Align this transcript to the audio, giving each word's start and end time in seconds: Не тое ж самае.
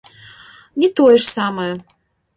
Не 0.83 0.89
тое 1.01 1.13
ж 1.13 1.23
самае. 1.37 1.71